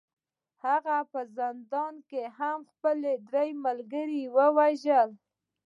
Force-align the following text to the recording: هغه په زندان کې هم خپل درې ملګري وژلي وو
هغه 0.65 0.97
په 1.11 1.21
زندان 1.37 1.95
کې 2.09 2.23
هم 2.39 2.59
خپل 2.71 2.97
درې 3.31 3.49
ملګري 3.65 4.23
وژلي 4.35 4.95
وو 4.95 5.07